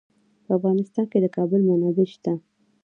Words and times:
په 0.45 0.51
افغانستان 0.57 1.05
کې 1.11 1.17
د 1.21 1.25
کابل 1.35 1.61
منابع 1.69 2.05
شته. 2.13 2.33